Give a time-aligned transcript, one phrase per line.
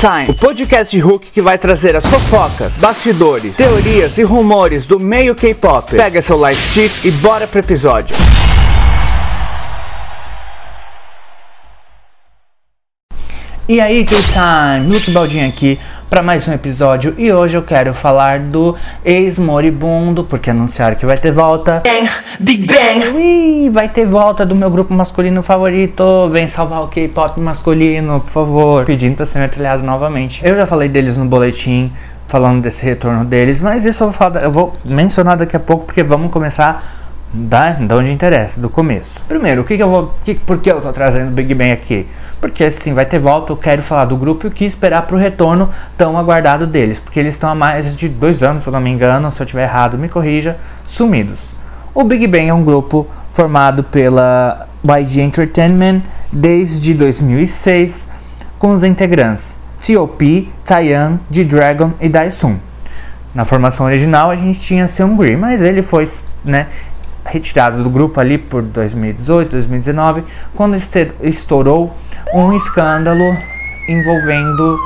[0.00, 4.98] Time, o podcast de Hulk que vai trazer as fofocas, bastidores, teorias e rumores do
[4.98, 5.94] meio K-pop.
[5.96, 8.16] Pega seu light stick e bora pro episódio.
[13.66, 15.80] E aí, K-Time, Luke Baldinho aqui
[16.10, 21.16] para mais um episódio e hoje eu quero falar do ex-moribundo, porque anunciaram que vai
[21.16, 21.80] ter volta.
[21.82, 23.16] Bang, Big Bang!
[23.16, 26.28] Ui, vai ter volta do meu grupo masculino favorito.
[26.28, 28.84] Vem salvar o K-pop masculino, por favor.
[28.84, 30.44] Pedindo pra ser metralhado novamente.
[30.44, 31.90] Eu já falei deles no boletim,
[32.28, 35.86] falando desse retorno deles, mas isso eu vou, falar, eu vou mencionar daqui a pouco,
[35.86, 37.03] porque vamos começar
[37.34, 39.20] da, da onde interessa, do começo.
[39.26, 40.14] Primeiro, o que, que eu vou.
[40.24, 42.06] Que, por que eu tô trazendo o Big Bang aqui?
[42.40, 45.16] Porque assim, vai ter volta, eu quero falar do grupo e o que esperar pro
[45.16, 47.00] retorno tão aguardado deles.
[47.00, 49.46] Porque eles estão há mais de dois anos, se eu não me engano, se eu
[49.46, 51.54] tiver errado, me corrija, sumidos.
[51.92, 58.08] O Big Bang é um grupo formado pela YG Entertainment desde 2006,
[58.58, 62.58] com os integrantes T.O.P., Taeyeon, G-Dragon e Daesung.
[63.34, 66.04] Na formação original a gente tinha Seungri, mas ele foi
[66.44, 66.68] né,
[67.24, 70.76] retirado do grupo ali por 2018, 2019, quando
[71.22, 71.94] estourou
[72.34, 73.24] um escândalo
[73.88, 74.78] envolvendo,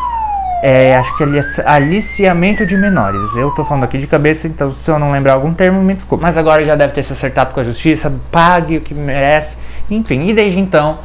[0.63, 1.25] é, acho que
[1.65, 3.35] aliciamento de menores.
[3.37, 6.23] Eu tô falando aqui de cabeça, então se eu não lembrar algum termo, me desculpe.
[6.23, 9.59] Mas agora já deve ter se acertado com a justiça, pague o que merece,
[9.91, 10.29] enfim.
[10.29, 10.99] E desde então,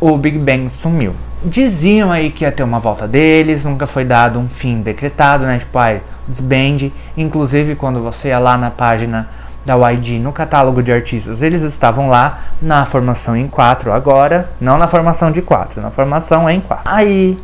[0.00, 1.14] o Big Bang sumiu.
[1.44, 5.58] Diziam aí que ia ter uma volta deles, nunca foi dado um fim decretado, né?
[5.58, 6.90] Tipo, ai, desband.
[7.16, 9.28] Inclusive, quando você ia lá na página
[9.64, 14.78] da YG no catálogo de artistas, eles estavam lá na formação em 4 agora, não
[14.78, 16.84] na formação de 4, na formação em 4.
[16.90, 17.38] Aí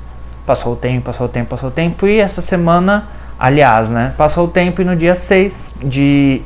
[0.46, 3.04] passou o tempo, passou o tempo, passou o tempo e essa semana,
[3.38, 6.42] aliás, né, passou o tempo e no dia 6 de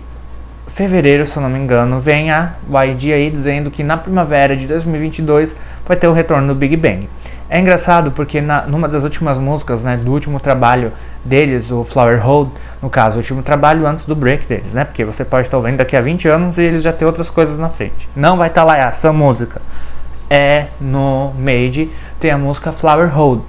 [0.75, 4.67] fevereiro, se eu não me engano, vem a YG aí dizendo que na primavera de
[4.67, 7.09] 2022 vai ter o retorno do Big Bang.
[7.49, 10.93] É engraçado porque na, numa das últimas músicas, né, do último trabalho
[11.25, 14.85] deles, o Flower Hold, no caso, o último trabalho antes do break deles, né?
[14.85, 17.59] Porque você pode estar ouvindo daqui a 20 anos e eles já têm outras coisas
[17.59, 18.09] na frente.
[18.15, 19.61] Não vai estar lá essa música.
[20.31, 23.41] É no Made tem a música Flower Hold,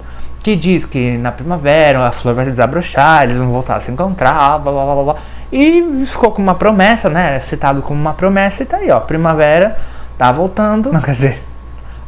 [0.42, 3.92] que diz que na primavera a flor vai se desabrochar, eles vão voltar a se
[3.92, 5.16] encontrar, blá blá blá blá.
[5.52, 7.38] E ficou com uma promessa, né?
[7.40, 9.00] Citado como uma promessa e tá aí, ó.
[9.00, 9.78] Primavera
[10.16, 10.90] tá voltando.
[10.90, 11.42] Não quer dizer,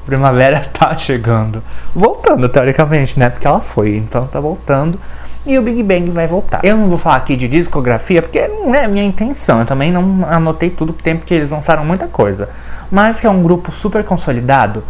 [0.07, 1.63] primavera tá chegando.
[1.95, 3.29] Voltando, teoricamente, né?
[3.29, 4.99] Porque ela foi, então tá voltando.
[5.47, 6.65] E o Big Bang vai voltar.
[6.65, 9.61] Eu não vou falar aqui de discografia, porque não é a minha intenção.
[9.61, 12.49] Eu também não anotei tudo o tempo que eles lançaram muita coisa.
[12.91, 14.83] Mas que é um grupo super consolidado,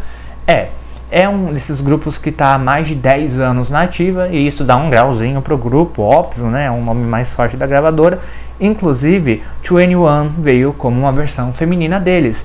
[0.46, 0.68] é.
[1.16, 4.64] É um desses grupos que está há mais de 10 anos na ativa, e isso
[4.64, 6.64] dá um grauzinho pro grupo, óbvio, né?
[6.64, 8.18] É um nome mais forte da gravadora.
[8.60, 12.44] Inclusive, 21 veio como uma versão feminina deles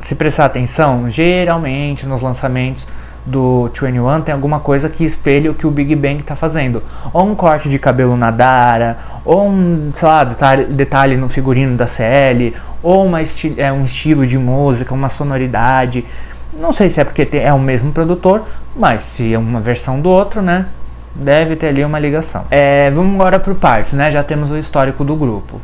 [0.00, 2.88] se prestar atenção, geralmente nos lançamentos
[3.26, 6.82] do 21 tem alguma coisa que espelha o que o Big Bang está fazendo.
[7.12, 11.76] Ou um corte de cabelo na Dara, ou um, sei lá, detalhe, detalhe no figurino
[11.76, 16.04] da CL, ou uma esti é, um estilo de música, uma sonoridade.
[16.52, 18.44] Não sei se é porque é o mesmo produtor,
[18.74, 20.66] mas se é uma versão do outro, né?
[21.14, 22.44] Deve ter ali uma ligação.
[22.50, 24.10] É, vamos agora por partes, né?
[24.10, 25.60] Já temos o histórico do grupo.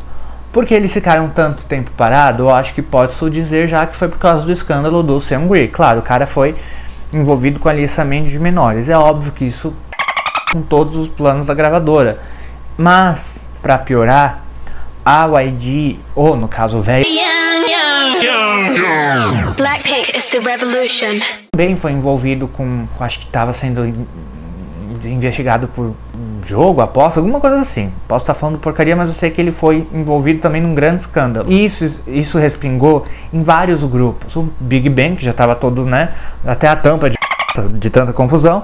[0.52, 4.18] Porque eles ficaram tanto tempo parado, eu acho que posso dizer já que foi por
[4.18, 5.68] causa do escândalo do Seungri.
[5.68, 6.54] Claro, o cara foi
[7.12, 8.88] envolvido com aliciamento de menores.
[8.88, 9.76] É óbvio que isso
[10.52, 12.18] com todos os planos da gravadora.
[12.78, 14.44] Mas, para piorar,
[15.04, 17.04] a YG, ou no caso o velho,
[19.56, 21.20] Blackpink is the revolution.
[21.52, 23.86] Também foi envolvido com, acho que estava sendo
[25.04, 25.94] investigado por
[26.44, 27.92] jogo, aposta, alguma coisa assim.
[28.06, 31.50] Posso estar falando porcaria, mas eu sei que ele foi envolvido também num grande escândalo.
[31.50, 34.36] E isso, isso respingou em vários grupos.
[34.36, 36.12] O Big Bang, que já estava todo, né,
[36.44, 37.16] até a tampa de,
[37.74, 38.62] de tanta confusão.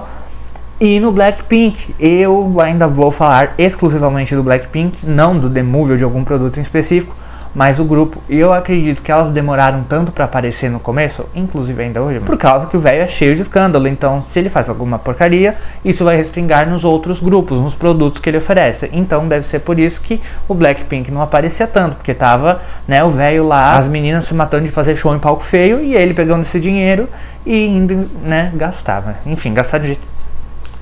[0.79, 5.97] E no Blackpink, eu ainda vou falar exclusivamente do Blackpink, não do The Movie ou
[5.97, 7.15] de algum produto em específico,
[7.53, 11.83] mas o grupo, e eu acredito que elas demoraram tanto para aparecer no começo, inclusive
[11.83, 13.87] ainda hoje, por causa que o velho é cheio de escândalo.
[13.87, 15.55] Então, se ele faz alguma porcaria,
[15.85, 18.89] isso vai respingar nos outros grupos, nos produtos que ele oferece.
[18.91, 23.09] Então, deve ser por isso que o Blackpink não aparecia tanto, porque tava, né, o
[23.09, 26.41] velho lá, as meninas se matando de fazer show em palco feio e ele pegando
[26.41, 27.07] esse dinheiro
[27.45, 29.21] e indo, né, gastar.
[29.25, 30.13] Enfim, gastar de jeito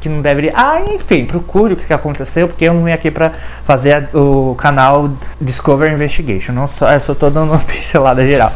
[0.02, 0.52] que não deveria.
[0.56, 3.30] Ah, enfim, procure o que aconteceu, porque eu não vim aqui para
[3.64, 6.52] fazer o canal Discover Investigation.
[6.52, 8.52] Não só, eu só tô dando uma pincelada geral.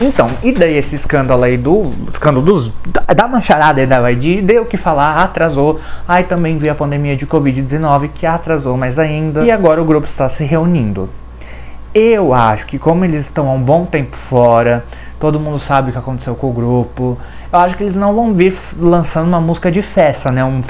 [0.00, 1.92] Então, e daí esse escândalo aí do.
[2.10, 2.70] Escândalo dos.
[2.86, 5.80] Da, da macharada aí da YG deu o que falar, atrasou.
[6.06, 9.44] Aí também veio a pandemia de Covid-19 que atrasou mais ainda.
[9.44, 11.08] E agora o grupo está se reunindo.
[11.94, 14.84] Eu acho que como eles estão há um bom tempo fora,
[15.18, 17.18] todo mundo sabe o que aconteceu com o grupo.
[17.52, 20.44] Eu acho que eles não vão vir lançando uma música de festa, né?
[20.44, 20.60] Um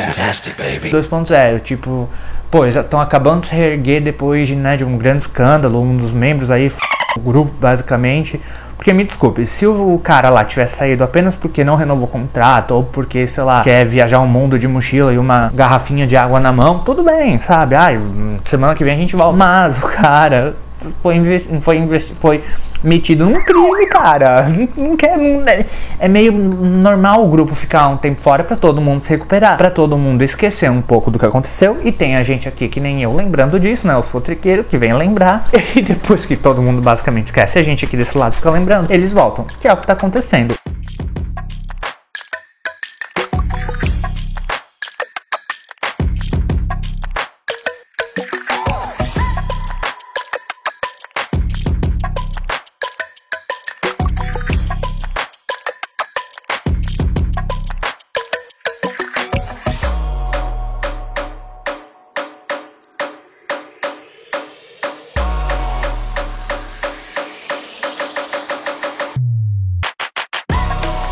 [0.89, 2.09] 2.0, tipo,
[2.51, 5.97] pô, já estão acabando de se reerguer depois de, né, de um grande escândalo, um
[5.97, 6.71] dos membros aí,
[7.19, 8.41] grupo basicamente.
[8.77, 12.71] Porque me desculpe, se o cara lá tivesse saído apenas porque não renovou o contrato,
[12.71, 16.39] ou porque, sei lá, quer viajar um mundo de mochila e uma garrafinha de água
[16.39, 17.75] na mão, tudo bem, sabe?
[17.75, 18.01] Ai,
[18.45, 19.37] semana que vem a gente volta.
[19.37, 20.55] Mas o cara
[21.03, 22.41] foi, investi foi, investi foi
[22.83, 24.47] metido num crime, cara.
[24.77, 25.17] Não, quer.
[25.17, 25.65] Não, é,
[25.99, 29.71] é meio normal o grupo ficar um tempo fora para todo mundo se recuperar, para
[29.71, 31.79] todo mundo esquecer um pouco do que aconteceu.
[31.85, 33.97] E tem a gente aqui que nem eu lembrando disso, né?
[33.97, 35.45] Os fotriqueiros que vem lembrar.
[35.79, 39.13] E depois que todo mundo basicamente esquece, a gente aqui desse lado fica lembrando, eles
[39.13, 39.47] voltam.
[39.61, 40.58] Que é o que tá acontecendo.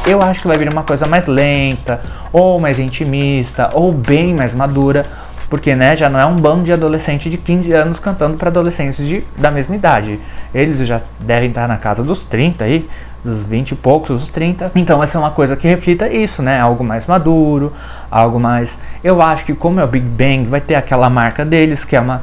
[0.06, 2.00] Eu acho que vai vir uma coisa mais lenta,
[2.32, 5.04] ou mais intimista, ou bem mais madura,
[5.50, 9.04] porque né, já não é um bando de adolescentes de 15 anos cantando para adolescentes
[9.04, 10.20] de, da mesma idade.
[10.54, 12.88] Eles já devem estar na casa dos 30 aí,
[13.24, 14.70] dos 20 e poucos, dos 30.
[14.76, 16.60] Então vai ser uma coisa que reflita isso, né?
[16.60, 17.72] Algo mais maduro,
[18.08, 18.78] algo mais.
[19.02, 22.00] Eu acho que como é o Big Bang, vai ter aquela marca deles, que é
[22.00, 22.22] uma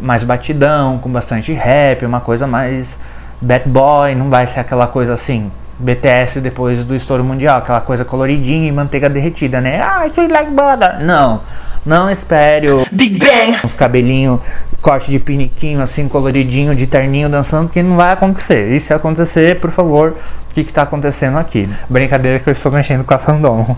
[0.00, 3.00] mais batidão, com bastante rap, uma coisa mais
[3.40, 8.04] bad boy, não vai ser aquela coisa assim, BTS depois do estouro mundial, aquela coisa
[8.04, 9.80] coloridinha e manteiga derretida, né?
[9.80, 11.04] Ah, sweet like butter.
[11.04, 11.40] Não,
[11.84, 14.40] não espere o Big Bang, os cabelinhos,
[14.80, 18.72] corte de piniquinho assim, coloridinho, de terninho dançando, que não vai acontecer.
[18.72, 20.16] E se acontecer, por favor,
[20.50, 21.68] o que, que tá acontecendo aqui?
[21.88, 23.76] Brincadeira que eu estou mexendo com a fandom.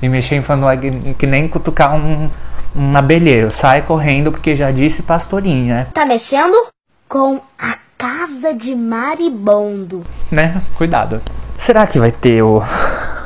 [0.00, 0.76] E mexer em fandom é
[1.18, 2.30] que nem cutucar um,
[2.76, 3.50] um abelheiro.
[3.50, 5.88] Sai correndo porque já disse pastorinha.
[5.92, 6.54] Tá mexendo
[7.08, 10.02] com a Casa de Maribondo.
[10.28, 10.60] Né?
[10.74, 11.22] Cuidado.
[11.56, 12.60] Será que vai ter o.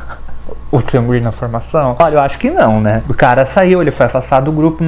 [0.71, 1.97] o sanguíneo na formação?
[1.99, 3.03] Olha, eu acho que não, né?
[3.09, 4.85] O cara saiu, ele foi afastado do grupo.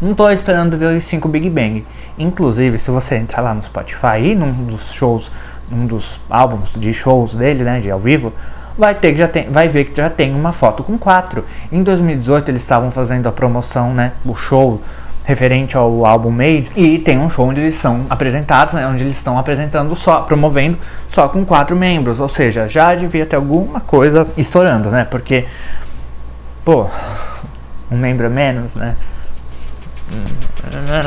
[0.00, 1.84] Não tô esperando ver os 5 Big Bang.
[2.16, 5.32] Inclusive, se você entrar lá no Spotify e num dos shows,
[5.68, 8.32] num dos álbuns de shows dele, né, de ao vivo,
[8.78, 11.44] vai ter que já tem, vai ver que já tem uma foto com quatro.
[11.72, 14.80] Em 2018 eles estavam fazendo a promoção, né, o show
[15.24, 19.16] referente ao álbum Made e tem um show onde eles são apresentados, né, onde eles
[19.16, 20.78] estão apresentando só, promovendo
[21.08, 25.04] só com quatro membros, ou seja, já devia ter alguma coisa estourando, né?
[25.04, 25.46] Porque,
[26.64, 26.86] pô,
[27.90, 28.94] um membro a menos, né?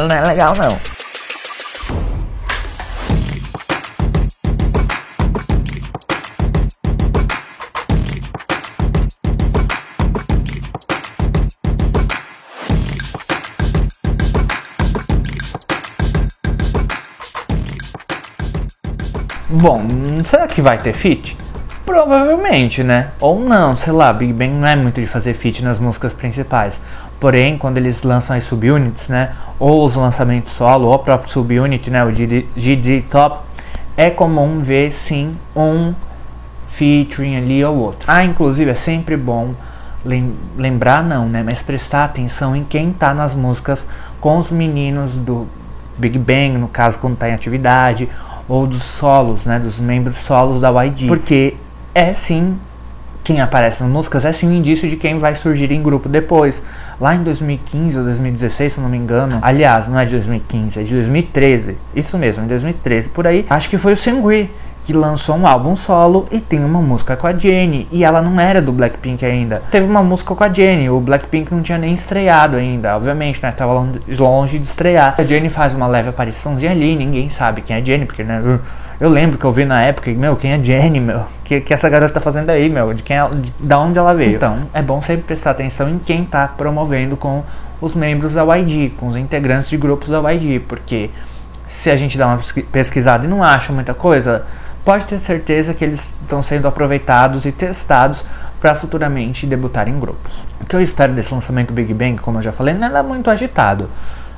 [0.10, 0.97] Não é legal não.
[19.60, 19.82] Bom,
[20.24, 21.36] será que vai ter feat?
[21.84, 23.10] Provavelmente, né?
[23.20, 26.80] Ou não, sei lá, Big Bang não é muito de fazer feat nas músicas principais.
[27.20, 29.32] Porém, quando eles lançam as subunits, né?
[29.58, 32.06] Ou os lançamentos solo, ou o próprio subunit, né?
[32.06, 33.40] O GD Top,
[33.98, 35.92] é comum ver sim um
[36.68, 38.12] featuring ali ou outro.
[38.12, 39.56] Ah, inclusive é sempre bom
[40.56, 41.42] lembrar não, né?
[41.42, 43.88] Mas prestar atenção em quem tá nas músicas
[44.22, 45.48] com os meninos do
[45.98, 48.08] Big Bang, no caso quando tá em atividade,
[48.48, 51.08] ou dos solos, né, dos membros solos da YG.
[51.08, 51.56] Porque
[51.94, 52.58] é sim
[53.28, 56.64] quem aparece nas músicas é sim um indício de quem vai surgir em grupo depois.
[56.98, 59.40] Lá em 2015 ou 2016, se não me engano.
[59.42, 61.78] Aliás, não é de 2015, é de 2013.
[61.94, 63.46] Isso mesmo, em 2013 por aí.
[63.50, 64.50] Acho que foi o Seungri
[64.86, 67.86] que lançou um álbum solo e tem uma música com a Jennie.
[67.92, 69.62] E ela não era do Blackpink ainda.
[69.70, 73.52] Teve uma música com a Jennie, o Blackpink não tinha nem estreado ainda, obviamente, né?
[73.52, 73.74] Tava
[74.18, 75.16] longe de estrear.
[75.18, 78.42] A Jennie faz uma leve apariçãozinha ali, ninguém sabe quem é a Jennie, porque, né?
[79.00, 81.26] Eu lembro que eu vi na época, meu, quem é Jennie, meu?
[81.44, 82.94] Que, que essa garota tá fazendo aí, meu?
[82.96, 84.38] De quem ela, de, da onde ela veio?
[84.38, 87.44] Então, é bom sempre prestar atenção em quem tá promovendo com
[87.80, 91.12] os membros da YG, com os integrantes de grupos da YG, porque
[91.68, 92.40] se a gente dá uma
[92.72, 94.48] pesquisada e não acha muita coisa,
[94.84, 98.26] pode ter certeza que eles estão sendo aproveitados e testados
[98.60, 100.44] para futuramente debutar em grupos.
[100.60, 103.30] O que eu espero desse lançamento Big Bang, como eu já falei, não é muito
[103.30, 103.90] agitado.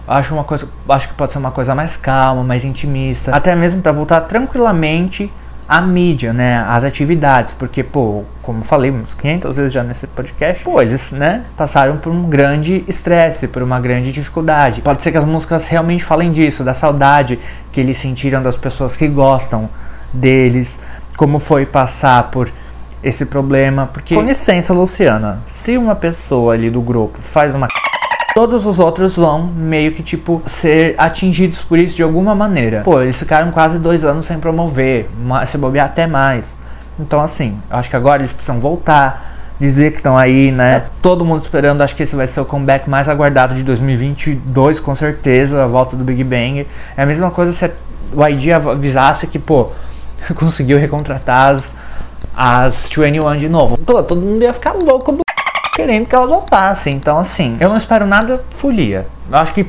[0.10, 3.82] Acho uma coisa, acho que pode ser uma coisa mais calma, mais intimista, até mesmo
[3.82, 5.32] para voltar tranquilamente
[5.68, 10.63] a mídia, né, as atividades, porque, pô, como falei uns 500 vezes já nesse podcast,
[10.63, 14.82] pô, eles, né, passaram por um grande estresse, por uma grande dificuldade.
[14.82, 17.38] Pode ser que as músicas realmente falem disso, da saudade
[17.72, 19.70] que eles sentiram das pessoas que gostam
[20.12, 20.80] deles,
[21.16, 22.51] como foi passar por
[23.04, 27.68] esse problema, porque com licença, Luciana, se uma pessoa ali do grupo faz uma
[28.39, 32.84] todos os outros vão meio que tipo ser atingidos por isso de alguma maneira.
[32.86, 35.10] Pô, eles ficaram quase dois anos sem promover,
[35.46, 36.55] se bobear até mais.
[36.98, 40.86] Então assim, eu acho que agora eles precisam voltar, dizer que estão aí, né?
[41.01, 44.96] Todo mundo esperando, acho que esse vai ser o comeback mais aguardado de 2022, com
[44.96, 46.65] certeza, a volta do Big Bang.
[46.96, 47.69] É a mesma coisa se
[48.13, 49.67] o ID avisasse que, pô,
[50.34, 51.75] conseguiu recontratar as,
[52.34, 53.77] as 21 de novo.
[53.79, 55.28] Pô, todo mundo ia ficar louco do
[55.79, 56.95] querendo que elas voltassem.
[56.95, 59.07] Então, assim, eu não espero nada folia.
[59.31, 59.65] Eu acho que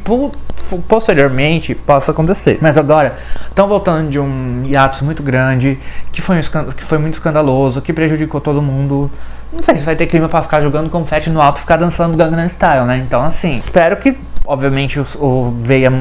[0.88, 2.58] posteriormente possa acontecer.
[2.60, 3.14] Mas agora,
[3.48, 5.78] estão voltando de um hiatus muito grande,
[6.10, 9.08] que foi, um que foi muito escandaloso, que prejudicou todo mundo.
[9.52, 12.16] Não sei se vai ter clima para ficar jogando confete no alto e ficar dançando
[12.16, 12.98] Gangnam Style, né?
[12.98, 15.52] Então, assim, espero que, obviamente, os, o,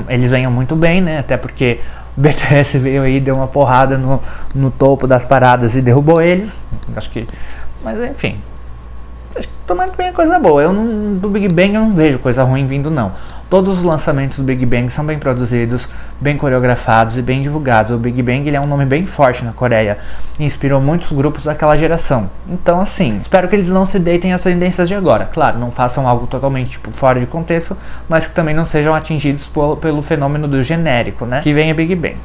[0.07, 1.19] eles venham muito bem, né?
[1.19, 1.79] Até porque
[2.17, 4.19] o BTS veio aí, deu uma porrada no,
[4.55, 6.63] no topo das paradas e derrubou eles.
[6.95, 7.27] Acho que.
[7.83, 8.39] Mas, enfim,
[9.65, 10.62] tomara que venha coisa boa.
[10.62, 13.12] Eu não, do Big Bang eu não vejo coisa ruim vindo, não.
[13.50, 15.89] Todos os lançamentos do Big Bang são bem produzidos,
[16.21, 17.91] bem coreografados e bem divulgados.
[17.91, 19.98] O Big Bang ele é um nome bem forte na Coreia
[20.38, 22.29] e inspirou muitos grupos daquela geração.
[22.48, 25.25] Então, assim, espero que eles não se deitem às tendências de agora.
[25.25, 27.75] Claro, não façam algo totalmente tipo, fora de contexto,
[28.07, 31.41] mas que também não sejam atingidos por, pelo fenômeno do genérico, né?
[31.41, 32.17] Que vem a Big Bang.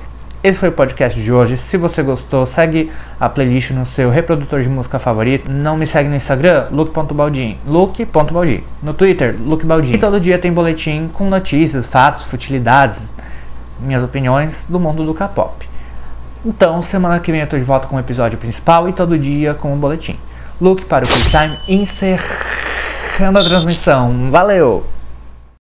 [0.45, 1.57] Esse foi o podcast de hoje.
[1.57, 5.51] Se você gostou, segue a playlist no seu reprodutor de música favorito.
[5.51, 7.57] Não me segue no Instagram, luke.baldin.
[7.67, 8.63] Luke.baldin.
[8.83, 9.95] No Twitter, luke.baldin.
[9.95, 13.15] E todo dia tem boletim com notícias, fatos, futilidades,
[13.81, 15.67] minhas opiniões do mundo do K-pop.
[16.45, 19.55] Então, semana que vem eu tô de volta com o episódio principal e todo dia
[19.55, 20.19] com o boletim.
[20.61, 24.31] Luke para o Quick Time, encerrando a transmissão.
[24.31, 24.94] Valeu!